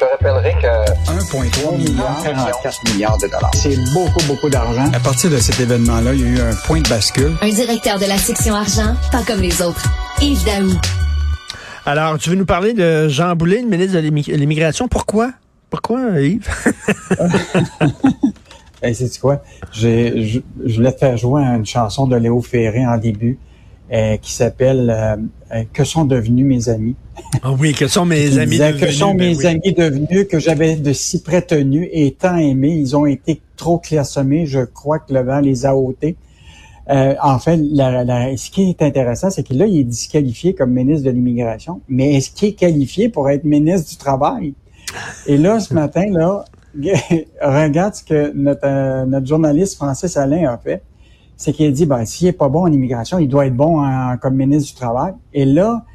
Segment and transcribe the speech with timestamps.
[0.00, 3.50] te rappellerai que 1,3 milliard, 44 milliards de dollars.
[3.54, 4.90] C'est beaucoup, beaucoup d'argent.
[4.94, 7.32] À partir de cet événement-là, il y a eu un point de bascule.
[7.42, 9.84] Un directeur de la section argent, pas comme les autres.
[10.22, 10.70] Yves Daou.
[11.84, 14.88] Alors, tu veux nous parler de Jean Boulet, le ministre de l'Immigration?
[14.88, 15.32] Pourquoi?
[15.68, 16.48] Pourquoi, Yves?
[18.82, 19.42] hey, c'est quoi?
[19.72, 23.38] Je, je voulais te faire jouer une chanson de Léo Ferré en début.
[23.92, 25.16] Euh, qui s'appelle euh,
[25.52, 26.96] euh, Que sont devenus mes amis?
[27.42, 28.80] Ah oui, que sont mes amis devenus?
[28.80, 32.76] Que sont ben mes amis devenus que j'avais de si près tenus et tant aimés.
[32.76, 34.46] Ils ont été trop clairsemés.
[34.46, 36.16] Je crois que le vent les a ôtés.
[36.88, 40.72] Euh, en fait, la, ce qui est intéressant, c'est que là, il est disqualifié comme
[40.72, 44.54] ministre de l'Immigration, mais est-ce qu'il est qualifié pour être ministre du Travail?
[45.26, 46.44] Et là, ce matin, là,
[47.42, 50.82] regarde ce que notre, notre journaliste Francis Alain a fait
[51.40, 53.82] c'est qu'il a dit, ben, s'il est pas bon en immigration, il doit être bon
[54.20, 55.14] comme ministre du Travail.
[55.32, 55.86] Et là,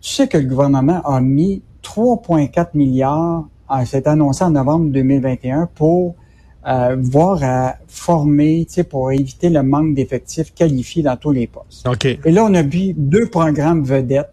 [0.00, 3.44] tu sais que le gouvernement a mis 3,4 milliards,
[3.84, 6.16] c'est annoncé en novembre 2021, pour
[6.66, 11.46] euh, voir à former, tu sais, pour éviter le manque d'effectifs qualifiés dans tous les
[11.46, 11.86] postes.
[11.86, 12.06] OK.
[12.06, 14.32] Et là, on a vu deux programmes vedettes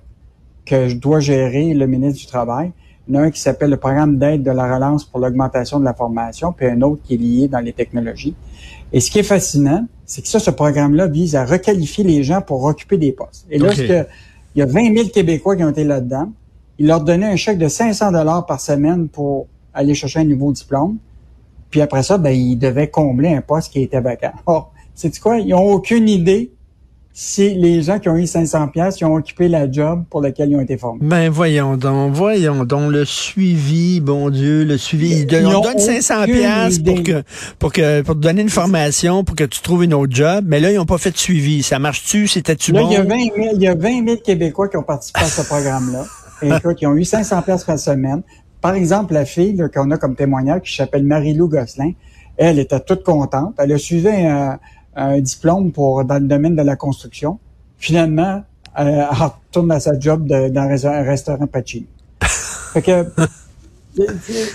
[0.65, 2.71] que je dois gérer le ministre du Travail.
[3.07, 5.79] Il y en a un qui s'appelle le programme d'aide de la relance pour l'augmentation
[5.79, 8.35] de la formation, puis un autre qui est lié dans les technologies.
[8.93, 12.41] Et ce qui est fascinant, c'est que ça, ce programme-là vise à requalifier les gens
[12.41, 13.45] pour occuper des postes.
[13.49, 16.31] Et là, il y a 20 000 Québécois qui ont été là-dedans.
[16.79, 20.51] Il leur donnait un chèque de 500 dollars par semaine pour aller chercher un nouveau
[20.51, 20.97] diplôme.
[21.69, 24.31] Puis après ça, ben, ils devaient combler un poste qui était vacant.
[24.45, 25.39] Or, c'est quoi?
[25.39, 26.51] Ils ont aucune idée
[27.19, 30.55] si les gens qui ont eu 500 pièces ont occupé la job pour laquelle ils
[30.55, 30.99] ont été formés.
[31.01, 35.25] Ben voyons donc, voyons donc le suivi, bon Dieu, le suivi.
[35.27, 37.23] Ils, on donne 500 pièces pour que
[37.57, 40.59] pour que pour te donner une formation pour que tu trouves une autre job, mais
[40.59, 41.63] là ils ont pas fait de suivi.
[41.63, 42.27] Ça marche-tu?
[42.27, 42.87] C'était-tu bon?
[42.87, 45.25] il y a 20 000, il y a 20 000 Québécois qui ont participé à
[45.25, 46.05] ce programme-là,
[46.71, 48.21] et qui ont eu 500 pièces par semaine.
[48.61, 51.93] Par exemple, la fille qu'on a comme témoignage qui s'appelle Marie-Lou Gosselin,
[52.37, 53.55] elle était toute contente.
[53.57, 54.59] Elle a suivi un
[54.97, 57.39] un diplôme pour dans le domaine de la construction.
[57.77, 58.43] Finalement,
[58.75, 61.87] elle, retourne à sa job dans un restaurant Pacini.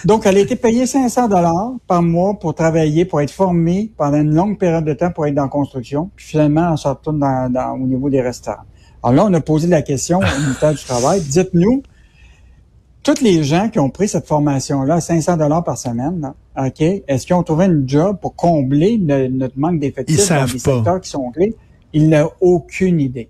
[0.05, 4.19] donc, elle a été payée 500 dollars par mois pour travailler, pour être formée pendant
[4.19, 6.11] une longue période de temps pour être dans la construction.
[6.17, 8.65] Puis finalement, elle se retourne dans, au niveau des restaurants.
[9.03, 11.21] Alors là, on a posé la question au ministère du Travail.
[11.21, 11.83] Dites-nous,
[13.03, 17.35] toutes les gens qui ont pris cette formation-là, 500 dollars par semaine, OK, est-ce qu'ils
[17.35, 21.55] ont trouvé une job pour combler notre manque d'effectifs dans les secteurs qui sont clés?
[21.93, 23.29] Ils n'ont aucune idée.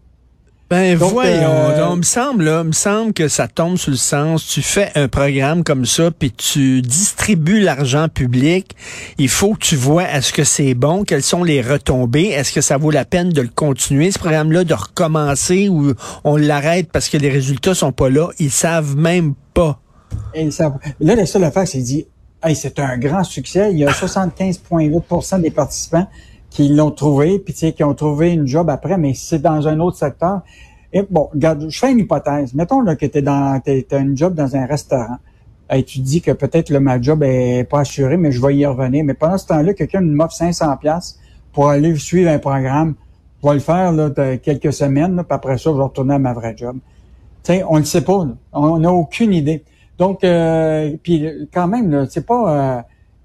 [0.72, 4.46] Ben voyons, euh, me semble là, me semble que ça tombe sur le sens.
[4.46, 8.74] Tu fais un programme comme ça, puis tu distribues l'argent public.
[9.18, 12.62] Il faut que tu vois est-ce que c'est bon, quelles sont les retombées, est-ce que
[12.62, 15.92] ça vaut la peine de le continuer ce programme-là, de recommencer ou
[16.24, 18.30] on l'arrête parce que les résultats sont pas là?
[18.38, 19.78] Ils savent même pas.
[20.32, 22.06] Et ça, là, la seule affaire, c'est dit,
[22.42, 23.72] hey, c'est un grand succès.
[23.72, 26.06] Il y a 75,8% des participants
[26.50, 29.66] qui l'ont trouvé, puis tu sais, qui ont trouvé une job après, mais c'est dans
[29.68, 30.42] un autre secteur.
[30.92, 32.52] Et bon, regarde, je fais une hypothèse.
[32.54, 35.16] Mettons là, que tu dans t'as une job dans un restaurant.
[35.72, 38.66] Et tu dis que peut-être le ma job est pas assuré, mais je vais y
[38.66, 39.02] revenir.
[39.04, 41.18] Mais pendant ce temps-là, quelqu'un m'offre 500 pièces
[41.52, 42.94] pour aller suivre un programme.
[43.42, 46.34] Je vais le faire là, quelques semaines, puis après ça, je vais retourner à ma
[46.34, 46.76] vraie job.
[47.42, 48.26] Sais, on ne sait pas.
[48.52, 49.64] On n'a aucune idée.
[49.98, 52.82] Donc, euh, puis quand même, c'est pas euh,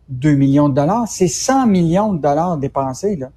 [0.10, 3.16] 2 millions de dollars, c'est 100 millions de dollars dépensés.
[3.16, 3.30] Là.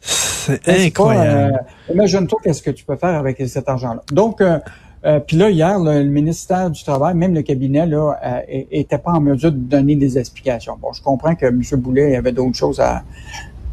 [0.00, 1.58] C'est incroyable.
[1.88, 4.02] Euh, imagine-toi qu'est-ce que tu peux faire avec cet argent-là.
[4.12, 4.58] Donc, euh,
[5.04, 9.20] euh, puis là, hier, le ministère du Travail, même le cabinet, là, était pas en
[9.20, 10.76] mesure de donner des explications.
[10.80, 11.62] Bon, je comprends que M.
[11.76, 13.02] Boulet avait d'autres choses à,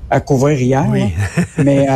[0.09, 0.86] à couvrir hier.
[0.90, 1.13] Oui.
[1.63, 1.88] mais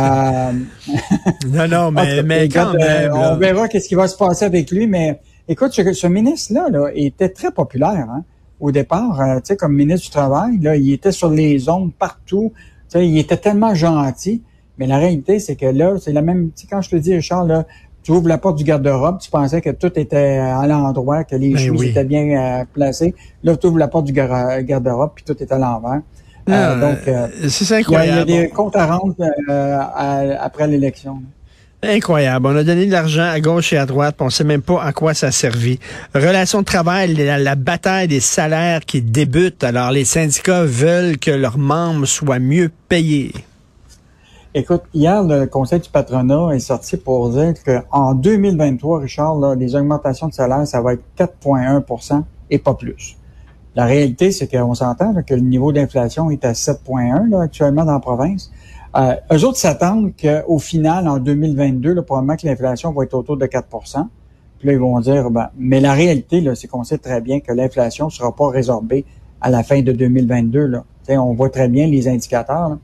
[1.46, 4.86] non, non, mais, mais quand même, on verra qu'est-ce qui va se passer avec lui.
[4.86, 8.06] Mais écoute, ce, ce ministre-là là, était très populaire.
[8.10, 8.24] Hein?
[8.60, 11.92] au départ, euh, tu sais, comme ministre du Travail, là, il était sur les ondes
[11.94, 12.52] partout.
[12.54, 14.42] Tu sais, il était tellement gentil.
[14.78, 16.50] Mais la réalité, c'est que là, c'est la même.
[16.54, 17.66] Tu sais, quand je te dis, Richard, là,
[18.02, 21.52] tu ouvres la porte du garde-robe, tu pensais que tout était à l'endroit, que les
[21.54, 23.14] ben étaient bien euh, placés.
[23.42, 26.00] Là, tu ouvres la porte du garde-robe, puis tout est à l'envers.
[26.48, 28.30] Euh, donc, c'est incroyable.
[28.30, 29.14] Il y, a, des comptes à rendre
[30.40, 31.20] après l'élection.
[31.82, 32.46] Incroyable.
[32.48, 34.82] On a donné de l'argent à gauche et à droite, on ne sait même pas
[34.82, 35.78] à quoi ça a servi.
[36.12, 39.62] Relation de travail, la, bataille des salaires qui débute.
[39.62, 43.32] Alors, les syndicats veulent que leurs membres soient mieux payés.
[44.54, 50.26] Écoute, hier, le Conseil du patronat est sorti pour dire qu'en 2023, Richard, les augmentations
[50.26, 53.16] de salaire, ça va être 4,1% et pas plus.
[53.76, 58.00] La réalité, c'est qu'on s'entend que le niveau d'inflation est à 7,1% actuellement dans la
[58.00, 58.50] province.
[58.96, 63.36] Euh, eux autres s'attendent qu'au final, en 2022, là, probablement que l'inflation va être autour
[63.36, 64.06] de 4%
[64.58, 67.40] Puis là, ils vont dire, ben, mais la réalité, là, c'est qu'on sait très bien
[67.40, 69.04] que l'inflation ne sera pas résorbée
[69.40, 70.66] à la fin de 2022.
[70.66, 70.84] Là.
[71.10, 72.78] on voit très bien les indicateurs.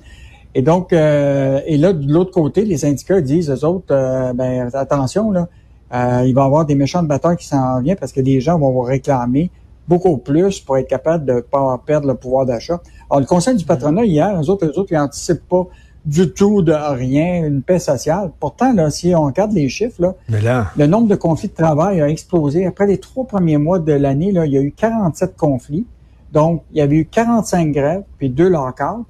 [0.54, 4.70] Et donc, euh, et là, de l'autre côté, les syndicats disent, aux autres, euh, ben,
[4.74, 5.48] attention, là,
[5.92, 8.40] euh, il va y avoir des méchants de bataille qui s'en viennent parce que les
[8.40, 9.50] gens vont vous réclamer
[9.88, 12.80] beaucoup plus pour être capable de ne pas perdre le pouvoir d'achat.
[13.10, 15.66] Alors, le Conseil du patronat, hier, eux autres, eux autres, ils n'anticipent pas
[16.04, 18.30] du tout de rien, une paix sociale.
[18.38, 22.08] Pourtant, là, si on regarde les chiffres, là, le nombre de conflits de travail a
[22.08, 22.66] explosé.
[22.66, 25.86] Après les trois premiers mois de l'année, là, il y a eu 47 conflits.
[26.32, 29.06] Donc, il y avait eu 45 grèves, puis deux lockouts.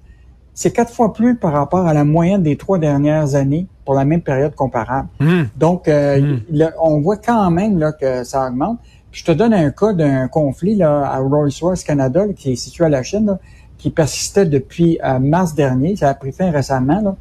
[0.53, 4.05] C'est quatre fois plus par rapport à la moyenne des trois dernières années pour la
[4.05, 5.09] même période comparable.
[5.19, 5.45] Hmm.
[5.57, 6.71] Donc, euh, hmm.
[6.81, 8.79] on voit quand même là, que ça augmente.
[9.11, 12.89] je te donne un cas d'un conflit là, à Rolls-Royce Canada, qui est situé à
[12.89, 13.37] la Chine
[13.85, 15.95] qui persistait depuis euh, mars dernier.
[15.95, 17.03] Ça a pris fin récemment.
[17.03, 17.17] Là.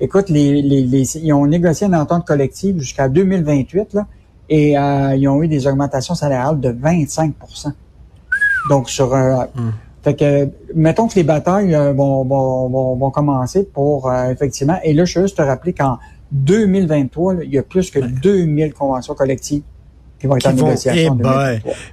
[0.00, 4.06] Écoute, les, les, ils ont négocié une entente collective jusqu'à 2028 là,
[4.48, 7.32] et euh, ils ont eu des augmentations salariales de 25%
[8.70, 9.14] Donc, sur...
[9.14, 9.70] Euh, hmm.
[10.02, 15.18] Fait que, mettons que les batailles vont, vont, vont, commencer pour, effectivement, et là, je
[15.18, 15.98] veux juste te rappeler qu'en
[16.32, 19.62] 2023, il y a plus que 2000 conventions collectives
[20.18, 21.18] qui vont être en négociation.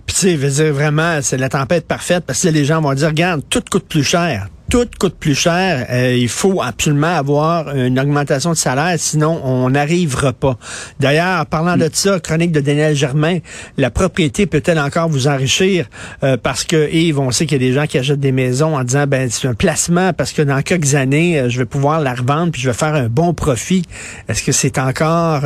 [0.06, 3.44] Puis tu sais, vraiment, c'est la tempête parfaite parce que les gens vont dire, regarde,
[3.50, 4.48] tout coûte plus cher.
[4.69, 5.86] Tout coûte plus cher.
[5.92, 10.58] Euh, il faut absolument avoir une augmentation de salaire, sinon on n'arrivera pas.
[11.00, 13.38] D'ailleurs, parlant de ça, chronique de Daniel Germain,
[13.78, 15.86] la propriété peut-elle encore vous enrichir?
[16.24, 18.75] Euh, parce que Yves, on sait qu'il y a des gens qui achètent des maisons
[18.75, 22.02] en disant ben c'est un placement parce que dans quelques années, euh, je vais pouvoir
[22.02, 23.84] la revendre puis je vais faire un bon profit.
[24.28, 25.44] Est-ce que c'est encore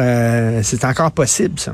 [0.63, 1.73] c'est encore possible ça?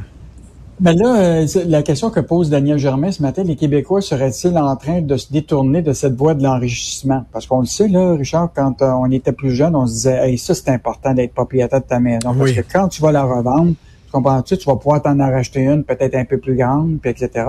[0.79, 4.75] Ben là, euh, la question que pose Daniel Germain ce matin, les Québécois seraient-ils en
[4.75, 7.25] train de se détourner de cette voie de l'enrichissement?
[7.31, 10.29] Parce qu'on le sait, là, Richard, quand euh, on était plus jeune, on se disait,
[10.29, 12.35] hey, ça, c'est important d'être propriétaire de ta maison.
[12.37, 13.73] Parce que quand tu vas la revendre,
[14.11, 17.45] comprends-tu, tu vas pouvoir t'en racheter une peut-être un peu plus grande, puis etc.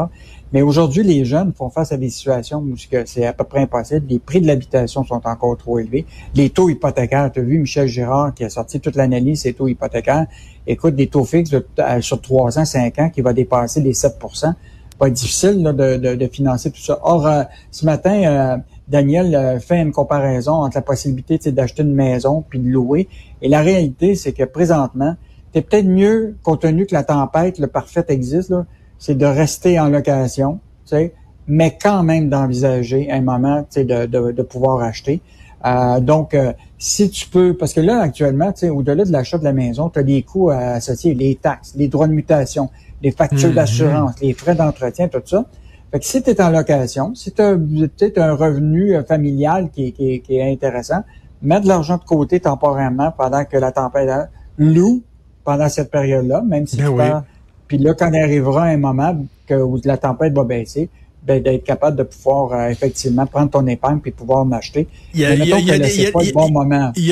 [0.52, 2.74] Mais aujourd'hui, les jeunes font face à des situations où
[3.04, 4.06] c'est à peu près impossible.
[4.08, 6.06] Les prix de l'habitation sont encore trop élevés.
[6.34, 9.68] Les taux hypothécaires, tu as vu Michel Girard qui a sorti toute l'analyse des taux
[9.68, 10.26] hypothécaires.
[10.66, 14.54] Écoute, des taux fixes euh, sur 3 ans, 5 ans qui va dépasser les 7%
[15.00, 16.98] va être difficile de, financer tout ça.
[17.02, 18.56] Or, euh, ce matin, euh,
[18.88, 23.06] Daniel fait une comparaison entre la possibilité d'acheter une maison puis de louer.
[23.40, 25.14] Et la réalité, c'est que présentement,
[25.54, 28.52] c'est peut-être mieux, compte tenu que la tempête, le parfait existe,
[28.98, 31.14] c'est de rester en location, tu sais,
[31.46, 35.22] mais quand même d'envisager un moment, tu sais, de, de, pouvoir acheter.
[35.64, 39.38] Euh, donc, euh, si tu peux, parce que là, actuellement, tu sais, au-delà de l'achat
[39.38, 42.68] de la maison, tu as des coûts associés, les taxes, les droits de mutation,
[43.02, 43.54] les factures mhm.
[43.54, 45.46] d'assurance, les frais d'entretien, tout ça.
[45.90, 49.70] Fait que si tu es en location, si tu as peut-être un revenu euh, familial
[49.70, 51.02] qui, qui, qui, est intéressant,
[51.40, 54.10] mets de l'argent de côté temporairement pendant que la tempête
[54.58, 55.02] loue
[55.48, 57.26] pendant cette période-là, même si ben tu
[57.68, 59.16] Puis là, quand arrivera un moment
[59.46, 60.90] que, où la tempête va baisser,
[61.26, 64.88] d'être capable de pouvoir euh, effectivement prendre ton épargne puis pouvoir m'acheter.
[65.14, 65.24] Il y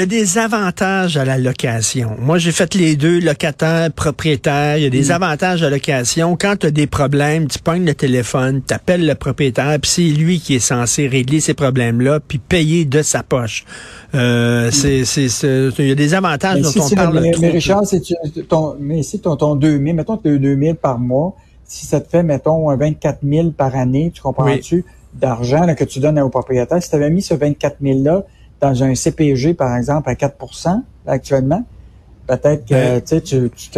[0.01, 2.13] a, des avantages à la location.
[2.19, 4.79] Moi, j'ai fait les deux, locataire, propriétaire.
[4.79, 5.13] Il y a des mm.
[5.13, 6.37] avantages à la location.
[6.41, 10.03] Quand tu as des problèmes, tu pognes le téléphone, tu appelles le propriétaire, puis c'est
[10.03, 13.65] lui qui est censé régler ces problèmes-là, puis payer de sa poche.
[14.15, 15.29] Euh, c'est, c'est,
[15.79, 17.21] il y a des avantages dont on parle.
[17.21, 18.03] Mais, mais Richard, c'est
[18.49, 21.35] ton, mais si ton, ton 2000, mettons que tu as 2000 par mois,
[21.67, 26.19] si ça te fait, mettons, 24 000 par année, tu comprends-tu, d'argent que tu donnes
[26.21, 28.25] au propriétaire, si tu avais mis ce 24 000-là
[28.61, 31.65] dans un CPG, par exemple, à 4% actuellement,
[32.27, 33.71] peut-être que ben tu, tu,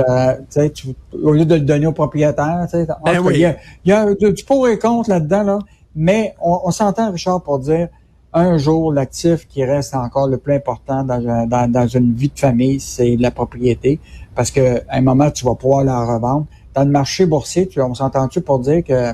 [0.73, 4.15] tu, au lieu de le donner au propriétaire, ben il, y a, il y a
[4.15, 5.59] du pour et contre là-dedans, là,
[5.95, 7.89] mais on, s'entend, Richard, pour dire
[8.33, 12.39] un jour, l'actif qui reste encore le plus important dans, dans, dans une vie de
[12.39, 13.99] famille, c'est la propriété,
[14.35, 16.47] parce qu'à un moment, tu vas pouvoir la revendre
[16.79, 19.13] dans le marché boursier, tu, on s'entend-tu pour dire que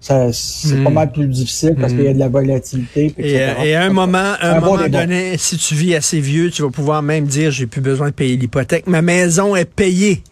[0.00, 0.92] c'est pas hmm.
[0.92, 3.14] mal plus difficile parce qu'il y a de la volatilité.
[3.18, 7.02] Et, à un moment, un moment donné, si tu vis assez vieux, tu vas pouvoir
[7.02, 8.86] même dire j'ai plus besoin de payer l'hypothèque.
[8.86, 10.22] Ma maison est payée.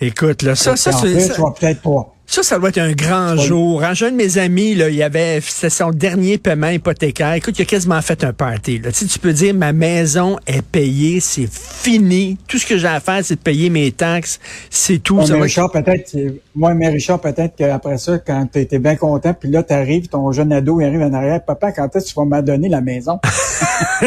[0.00, 2.14] Écoute, là, ça, ça, ça, ça, peut-être pas.
[2.28, 3.84] Ça, ça doit être un grand jour.
[3.84, 7.34] Un jeune de mes amis, là, il avait, c'était son dernier paiement hypothécaire.
[7.34, 8.80] Écoute, il a quasiment fait un party.
[8.80, 8.90] Là.
[8.90, 12.36] Tu, sais, tu peux dire, ma maison est payée, c'est fini.
[12.48, 14.40] Tout ce que j'ai à faire, c'est de payer mes taxes.
[14.70, 15.20] C'est tout.
[15.28, 16.16] mais Richard, peut-être,
[16.54, 20.08] moi, mais Richard, peut-être qu'après ça, quand tu étais bien content, puis là, tu arrives,
[20.08, 21.44] ton jeune ado, il arrive en arrière.
[21.44, 23.20] Papa, quand est-ce que tu vas m'adonner la maison?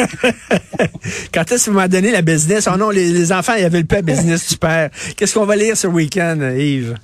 [1.32, 2.68] quand est-ce que tu vas m'adonner la business?
[2.70, 4.90] Oh non, les, enfants, ils avaient le peu business super.
[5.16, 6.96] Qu'est-ce qu'on va lire ce week-end, Yves?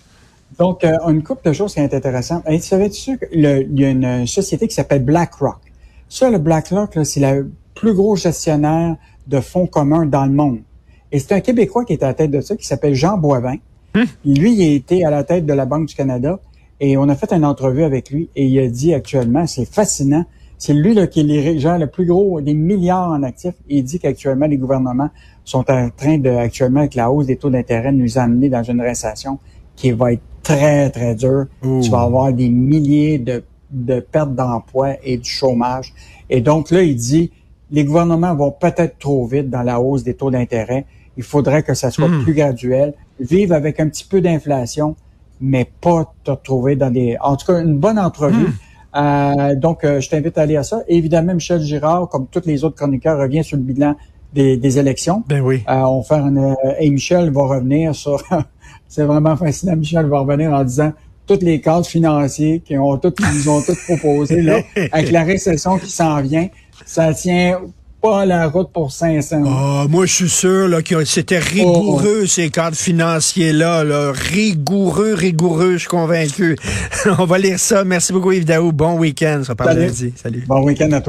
[0.58, 2.44] Donc, euh, une couple de choses qui est intéressante.
[2.46, 5.58] tu savais-tu qu'il y a une société qui s'appelle BlackRock?
[6.08, 8.96] Ça, le BlackRock, c'est le plus gros gestionnaire
[9.26, 10.60] de fonds communs dans le monde.
[11.12, 13.56] Et c'est un Québécois qui est à la tête de ça, qui s'appelle Jean Boivin.
[13.94, 14.04] Hmm.
[14.24, 16.38] Lui, il a été à la tête de la Banque du Canada
[16.80, 20.24] et on a fait une entrevue avec lui et il a dit actuellement, c'est fascinant,
[20.58, 23.54] c'est lui là, qui gens le plus gros, des milliards en actifs.
[23.68, 25.10] Et il dit qu'actuellement, les gouvernements
[25.44, 28.80] sont en train de, actuellement, avec la hausse des taux d'intérêt, nous amener dans une
[28.80, 29.38] récession
[29.76, 31.46] qui va être très, très dure.
[31.62, 35.92] Tu vas avoir des milliers de, de pertes d'emplois et du chômage.
[36.30, 37.30] Et donc là, il dit,
[37.70, 40.86] les gouvernements vont peut-être trop vite dans la hausse des taux d'intérêt.
[41.16, 42.22] Il faudrait que ça soit hmm.
[42.22, 44.96] plus graduel, vivre avec un petit peu d'inflation,
[45.40, 47.16] mais pas te retrouver dans des...
[47.20, 48.48] En tout cas, une bonne entrevue.
[48.48, 48.52] Hmm.
[48.96, 50.82] Euh, donc, euh, je t'invite à aller à ça.
[50.88, 53.94] évidemment, Michel Girard, comme tous les autres chroniqueurs, revient sur le bilan
[54.32, 55.22] des, élections.
[55.28, 55.62] Ben oui.
[55.68, 58.22] Euh, on fait un, et Michel va revenir sur...
[58.88, 59.76] c'est vraiment fascinant.
[59.76, 60.92] Michel va revenir en disant
[61.26, 64.60] tous les cadres financiers qui ont tous, ils ont tous proposé, là,
[64.92, 66.48] avec la récession qui s'en vient,
[66.84, 67.58] ça tient
[68.00, 69.42] pas la route pour 500.
[69.46, 72.26] Ah, moi, je suis sûr là, que c'était rigoureux, oh.
[72.26, 73.84] ces cadres financiers-là.
[73.84, 74.12] Là.
[74.12, 76.56] Rigoureux, rigoureux, je suis convaincu.
[77.18, 77.84] On va lire ça.
[77.84, 78.72] Merci beaucoup, Yves Daou.
[78.72, 79.42] Bon week-end.
[79.44, 80.12] Ça parle Salut.
[80.16, 80.44] Salut.
[80.46, 81.04] Bon week-end à toi.